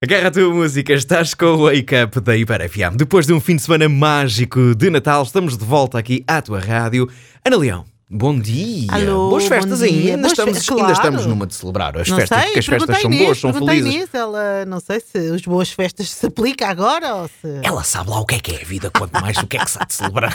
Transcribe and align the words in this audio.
Agarra 0.00 0.28
a 0.28 0.30
tua 0.30 0.54
música, 0.54 0.92
estás 0.92 1.34
com 1.34 1.46
o 1.46 1.64
Wake 1.64 1.92
Up 2.04 2.20
da 2.20 2.36
Hiper 2.36 2.68
FM. 2.70 2.96
Depois 2.96 3.26
de 3.26 3.32
um 3.32 3.40
fim 3.40 3.56
de 3.56 3.62
semana 3.62 3.88
mágico 3.88 4.72
de 4.76 4.90
Natal, 4.90 5.24
estamos 5.24 5.58
de 5.58 5.64
volta 5.64 5.98
aqui 5.98 6.22
à 6.24 6.40
tua 6.40 6.60
rádio. 6.60 7.10
Ana 7.44 7.56
Leão, 7.56 7.84
bom 8.08 8.38
dia. 8.38 8.86
Alô, 8.92 9.30
boas 9.30 9.46
festas 9.46 9.82
ainda. 9.82 10.18
Boas 10.18 10.32
estamos, 10.38 10.64
fe- 10.64 10.70
ainda 10.72 10.82
claro. 10.84 10.92
estamos 10.92 11.26
numa 11.26 11.46
de 11.48 11.54
celebrar 11.56 11.98
as 11.98 12.06
Não 12.08 12.16
festas, 12.16 12.38
sei, 12.38 12.46
porque 12.46 12.58
as 12.60 12.66
festas 12.66 13.00
são 13.00 13.10
Inês, 13.10 13.24
boas, 13.24 13.38
são 13.40 13.52
felizes. 13.52 13.92
Inês, 13.92 14.08
ela 14.14 14.64
não 14.66 14.78
sei 14.78 15.00
se 15.00 15.18
as 15.34 15.42
boas 15.42 15.72
festas 15.72 16.08
se 16.10 16.26
aplica 16.26 16.68
agora 16.68 17.16
ou 17.16 17.26
se. 17.26 17.60
Ela 17.64 17.82
sabe 17.82 18.10
lá 18.10 18.20
o 18.20 18.24
que 18.24 18.36
é 18.36 18.38
que 18.38 18.52
é 18.54 18.62
a 18.62 18.64
vida, 18.64 18.90
quanto 18.96 19.20
mais 19.20 19.36
o 19.38 19.48
que 19.48 19.56
é 19.56 19.64
que 19.64 19.68
se 19.70 19.78
há 19.80 19.84
de 19.84 19.94
celebrar. 19.94 20.32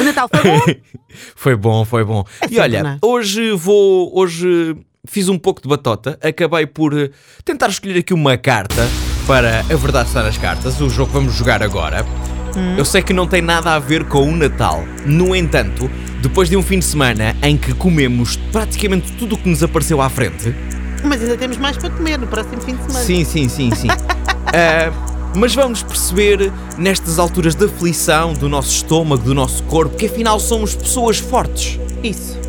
O 0.00 0.04
Natal 0.04 0.26
foi 0.34 0.42
bom? 0.42 0.60
Foi 1.34 1.56
bom, 1.56 1.84
foi 1.86 2.04
bom. 2.04 2.24
e 2.42 2.48
sempre, 2.48 2.60
olha, 2.60 2.98
é? 3.02 3.06
hoje 3.06 3.52
vou. 3.52 4.10
Hoje 4.18 4.76
fiz 5.06 5.28
um 5.28 5.38
pouco 5.38 5.62
de 5.62 5.68
batota. 5.68 6.18
Acabei 6.22 6.66
por 6.66 6.96
eh, 6.96 7.10
tentar 7.44 7.68
escolher 7.68 7.98
aqui 7.98 8.12
uma 8.12 8.36
carta 8.36 8.86
para 9.26 9.60
a 9.60 9.76
verdade 9.76 10.08
estar 10.08 10.22
nas 10.22 10.38
cartas, 10.38 10.80
o 10.80 10.88
jogo 10.88 11.08
que 11.08 11.14
vamos 11.14 11.34
jogar 11.34 11.62
agora. 11.62 12.04
Hum. 12.56 12.76
Eu 12.76 12.84
sei 12.84 13.02
que 13.02 13.12
não 13.12 13.26
tem 13.26 13.42
nada 13.42 13.74
a 13.74 13.78
ver 13.78 14.04
com 14.04 14.22
o 14.28 14.36
Natal. 14.36 14.84
No 15.04 15.34
entanto, 15.34 15.90
depois 16.22 16.48
de 16.48 16.56
um 16.56 16.62
fim 16.62 16.78
de 16.78 16.84
semana 16.84 17.36
em 17.42 17.56
que 17.56 17.74
comemos 17.74 18.36
praticamente 18.50 19.12
tudo 19.12 19.34
o 19.34 19.38
que 19.38 19.48
nos 19.48 19.62
apareceu 19.62 20.00
à 20.00 20.08
frente. 20.08 20.54
Mas 21.04 21.20
ainda 21.20 21.36
temos 21.36 21.56
mais 21.58 21.76
para 21.76 21.90
comer 21.90 22.18
no 22.18 22.26
próximo 22.26 22.60
fim 22.62 22.74
de 22.74 22.82
semana. 22.82 23.04
Sim, 23.04 23.24
sim, 23.24 23.48
sim, 23.48 23.70
sim. 23.74 23.88
Ah, 23.88 24.92
mas 25.36 25.54
vamos 25.54 25.82
perceber 25.82 26.50
nestas 26.78 27.18
alturas 27.18 27.54
de 27.54 27.66
aflição 27.66 28.32
do 28.32 28.48
nosso 28.48 28.70
estômago, 28.70 29.22
do 29.22 29.34
nosso 29.34 29.62
corpo, 29.64 29.96
que 29.96 30.06
afinal 30.06 30.40
somos 30.40 30.74
pessoas 30.74 31.18
fortes. 31.18 31.78
Isso. 32.02 32.45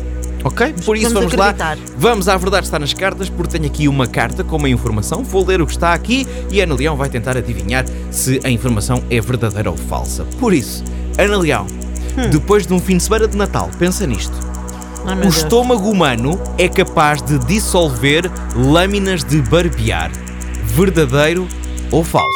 Ok? 0.48 0.74
Por 0.84 0.96
isso 0.96 1.12
vamos, 1.12 1.34
vamos 1.34 1.58
lá. 1.58 1.76
Vamos 1.98 2.26
à 2.28 2.36
verdade 2.36 2.66
está 2.66 2.78
nas 2.78 2.94
cartas, 2.94 3.28
porque 3.28 3.58
tenho 3.58 3.66
aqui 3.70 3.86
uma 3.86 4.06
carta 4.06 4.42
com 4.42 4.56
uma 4.56 4.68
informação. 4.68 5.22
Vou 5.22 5.44
ler 5.44 5.60
o 5.60 5.66
que 5.66 5.72
está 5.72 5.92
aqui 5.92 6.26
e 6.50 6.58
a 6.60 6.64
Ana 6.64 6.74
Leão 6.74 6.96
vai 6.96 7.10
tentar 7.10 7.36
adivinhar 7.36 7.84
se 8.10 8.40
a 8.42 8.48
informação 8.48 9.02
é 9.10 9.20
verdadeira 9.20 9.70
ou 9.70 9.76
falsa. 9.76 10.24
Por 10.40 10.54
isso, 10.54 10.82
Ana 11.18 11.36
Leão, 11.36 11.66
Hum. 12.16 12.30
depois 12.30 12.66
de 12.66 12.72
um 12.72 12.80
fim 12.80 12.96
de 12.96 13.02
semana 13.02 13.28
de 13.28 13.36
Natal, 13.36 13.70
pensa 13.78 14.06
nisto. 14.06 14.32
Ai, 15.04 15.18
O 15.18 15.20
Deus. 15.20 15.36
estômago 15.36 15.88
humano 15.90 16.40
é 16.56 16.66
capaz 16.66 17.20
de 17.22 17.38
dissolver 17.40 18.24
lâminas 18.56 19.22
de 19.22 19.40
barbear. 19.42 20.10
Verdadeiro 20.64 21.46
ou 21.92 22.02
falso? 22.02 22.26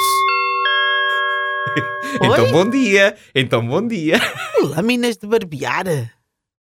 então 2.22 2.50
bom 2.52 2.68
dia, 2.68 3.16
então 3.34 3.66
bom 3.66 3.86
dia. 3.86 4.20
Lâminas 4.62 5.16
de 5.16 5.26
barbear. 5.26 5.84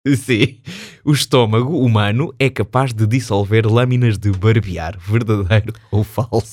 Sim, 0.16 0.56
o 1.04 1.12
estômago 1.12 1.78
humano 1.78 2.34
é 2.38 2.50
capaz 2.50 2.92
de 2.92 3.06
dissolver 3.06 3.66
lâminas 3.66 4.18
de 4.18 4.30
barbear. 4.32 4.98
Verdadeiro 4.98 5.72
ou 5.90 6.04
falso? 6.04 6.50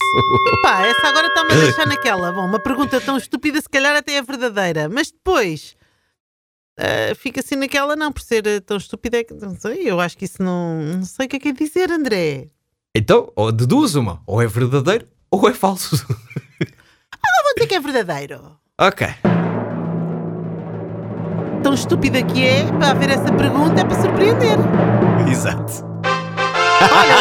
Pá, 0.61 0.85
essa 0.85 1.07
agora 1.07 1.27
está-me 1.27 1.51
a 1.51 1.55
deixar 1.55 1.85
naquela. 1.87 2.31
Bom, 2.31 2.45
uma 2.45 2.59
pergunta 2.59 2.99
tão 3.01 3.17
estúpida, 3.17 3.59
se 3.61 3.69
calhar 3.69 3.95
até 3.95 4.13
é 4.13 4.21
verdadeira. 4.21 4.87
Mas 4.89 5.11
depois. 5.11 5.75
ah, 6.79 7.13
fica 7.15 7.39
assim 7.41 7.55
naquela, 7.55 7.95
não, 7.95 8.11
por 8.11 8.21
ser 8.21 8.47
ah, 8.47 8.61
tão 8.61 8.77
estúpida, 8.77 9.17
é 9.17 9.23
que 9.23 9.33
não 9.33 9.55
sei, 9.55 9.89
eu 9.89 9.99
acho 9.99 10.17
que 10.17 10.25
isso 10.25 10.41
não. 10.41 10.81
Não 10.81 11.03
sei 11.03 11.25
o 11.25 11.29
que 11.29 11.35
é 11.35 11.39
que 11.39 11.49
é 11.49 11.53
dizer, 11.53 11.91
André. 11.91 12.47
Então, 12.95 13.31
ou 13.35 13.51
deduz 13.51 13.95
uma, 13.95 14.21
ou 14.25 14.41
é 14.41 14.47
verdadeiro 14.47 15.07
ou 15.29 15.47
é 15.47 15.53
falso. 15.53 15.97
Vou 16.07 17.53
dizer 17.55 17.67
que 17.67 17.75
é 17.75 17.79
verdadeiro. 17.79 18.57
ok. 18.79 19.07
Tão 21.67 21.73
estúpida 21.73 22.23
que 22.23 22.47
é, 22.47 22.63
para 22.79 22.91
haver 22.91 23.09
essa 23.09 23.29
pergunta 23.33 23.81
é 23.81 23.83
para 23.83 24.01
surpreender. 24.01 24.57
Exato. 25.29 25.83
Olha? 26.81 27.15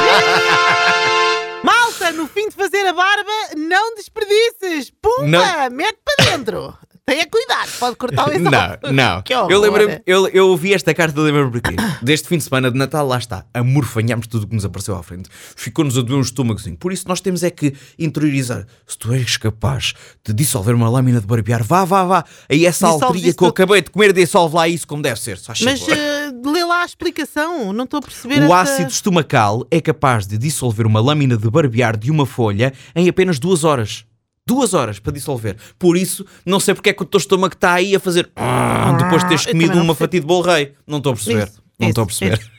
Malta, 1.65 2.13
no 2.13 2.29
fim 2.29 2.49
de 2.49 2.55
fazer 2.55 2.87
a 2.87 2.93
barba, 2.93 3.33
não 3.57 3.97
desperdices. 3.97 4.93
Pumba, 5.03 5.27
Não. 5.27 5.71
mete 5.73 5.99
para 6.05 6.31
dentro. 6.31 6.79
Tenha 7.09 7.25
cuidado, 7.29 7.71
pode 7.79 7.95
cortar 7.97 8.29
o 8.29 8.33
Não, 8.37 8.51
exato. 8.51 8.93
não. 8.93 9.23
Que 9.23 9.33
horror. 9.33 9.51
Eu 9.53 9.61
lembrei 9.61 10.03
eu, 10.05 10.27
eu 10.27 10.49
ouvi 10.49 10.75
esta 10.75 10.93
carta, 10.93 11.21
lembro-me 11.21 11.53
porquê. 11.53 11.77
Deste 12.03 12.27
fim 12.27 12.37
de 12.37 12.43
semana 12.43 12.69
de 12.69 12.77
Natal, 12.77 13.07
lá 13.07 13.17
está, 13.17 13.45
amorfanhámos 13.55 14.27
tudo 14.27 14.43
o 14.43 14.47
que 14.49 14.55
nos 14.57 14.65
apareceu 14.65 14.97
à 14.97 15.03
frente. 15.05 15.29
Ficou-nos 15.55 15.97
a 15.97 16.03
doer 16.03 16.19
um 16.19 16.23
estômagozinho. 16.23 16.77
Por 16.77 16.93
isso 16.93 17.05
nós 17.07 17.21
temos 17.21 17.45
é 17.45 17.51
que 17.51 17.73
interiorizar. 17.97 18.67
Se 18.85 18.99
tu 18.99 19.13
és 19.13 19.37
capaz 19.37 19.95
de 20.25 20.33
dissolver 20.35 20.75
uma 20.75 20.89
lâmina 20.91 21.21
de 21.21 21.27
barbear, 21.29 21.63
vá, 21.63 21.85
vá, 21.85 22.05
vá. 22.05 22.25
Aí 22.51 22.67
essa 22.67 22.91
Dissolve 22.91 23.21
isso 23.29 23.37
que 23.37 23.45
eu 23.45 23.49
acabei 23.49 23.83
de 23.83 23.91
comer, 23.91 24.13
dissolve 24.13 24.57
lá 24.57 24.67
isso 24.67 24.87
como 24.87 25.01
deve 25.01 25.21
ser. 25.21 25.39
Só 25.39 25.53
Mas 25.63 25.89
eh, 25.89 26.33
lê 26.45 26.65
lá 26.65 26.83
a 26.83 26.85
explicação, 26.87 27.73
não 27.73 27.85
estou 27.85 27.99
a 27.99 28.03
perceber 28.03 28.41
O 28.41 28.45
esta- 28.47 28.61
ácido 28.63 28.91
estomacal 28.91 29.65
é 29.71 29.81
capaz 29.81 30.27
de 30.27 30.37
dissolver 30.37 30.85
uma 30.87 30.99
lâmina 31.01 31.37
de 31.37 31.49
barbear 31.49 31.97
de 31.97 32.11
uma 32.11 32.27
folha 32.27 32.73
em 32.97 33.09
apenas 33.09 33.39
duas 33.39 33.63
horas. 33.63 34.05
Duas 34.49 34.75
horas 34.75 34.99
para 35.01 35.13
dissolver. 35.13 35.57
Por 35.79 35.97
isso, 35.97 36.25
não 36.45 36.61
sei 36.61 36.73
porque 36.75 36.91
é 36.91 36.93
que 36.93 37.03
o 37.03 37.07
teu 37.07 37.19
estômago 37.19 37.55
está 37.55 37.73
aí 37.75 37.97
a 37.97 38.01
fazer 38.01 38.31
"Ah", 38.37 38.93
depois 38.97 39.23
de 39.23 39.29
teres 39.29 39.47
comido 39.47 39.77
uma 39.81 39.95
fatia 39.95 40.21
de 40.21 40.27
bolo 40.27 40.43
rei. 40.43 40.73
Não 40.87 40.99
estou 40.99 41.13
a 41.13 41.17
perceber. 41.17 41.49
Isso, 41.49 41.63
não 41.81 41.89
estou 41.89 42.05
a 42.05 42.07
perceber. 42.07 42.39
isso. 42.39 42.51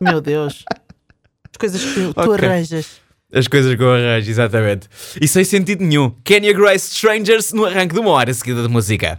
Meu 0.00 0.20
Deus. 0.20 0.64
As 1.50 1.56
coisas 1.58 1.84
que 1.84 1.92
tu, 1.94 2.14
tu 2.14 2.20
Ok. 2.32 2.48
arranjas. 2.48 2.86
As 3.32 3.46
coisas 3.46 3.74
que 3.76 3.82
eu 3.82 3.92
arranjo, 3.92 4.30
exatamente. 4.30 4.88
E 5.20 5.28
sem 5.28 5.44
sentido 5.44 5.84
nenhum. 5.84 6.10
Kenya 6.24 6.52
Grace 6.52 6.90
Strangers 6.90 7.52
no 7.52 7.64
arranque 7.66 7.94
de 7.94 8.00
uma 8.00 8.10
hora 8.10 8.32
seguida 8.32 8.62
de 8.62 8.68
música. 8.68 9.18